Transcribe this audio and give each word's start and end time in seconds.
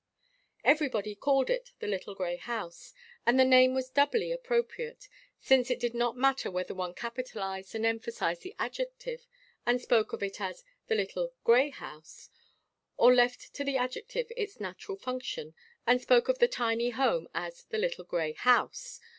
Everybody 0.63 1.13
called 1.13 1.51
it 1.51 1.73
"the 1.77 1.85
little 1.85 2.15
grey 2.15 2.35
house," 2.37 2.91
and 3.23 3.39
the 3.39 3.45
name 3.45 3.75
was 3.75 3.91
doubly 3.91 4.31
appropriate, 4.31 5.07
since 5.39 5.69
it 5.69 5.79
did 5.79 5.93
not 5.93 6.17
matter 6.17 6.49
whether 6.49 6.73
one 6.73 6.95
capitalized 6.95 7.75
and 7.75 7.85
emphasized 7.85 8.41
the 8.41 8.55
adjective, 8.57 9.27
and 9.63 9.79
spoke 9.79 10.11
of 10.11 10.23
it 10.23 10.41
as 10.41 10.63
"the 10.87 10.95
little 10.95 11.33
Grey 11.43 11.69
house," 11.69 12.31
or 12.97 13.13
left 13.13 13.53
to 13.53 13.63
the 13.63 13.77
adjective 13.77 14.31
its 14.35 14.59
natural 14.59 14.97
function, 14.97 15.53
and 15.85 16.01
spoke 16.01 16.27
of 16.27 16.39
the 16.39 16.47
tiny 16.47 16.89
home 16.89 17.27
as 17.35 17.65
"the 17.65 17.77
little 17.77 18.03
grey 18.03 18.33
house." 18.33 18.99